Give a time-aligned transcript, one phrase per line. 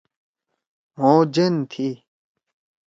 [0.97, 1.89] مھو جَن تھی۔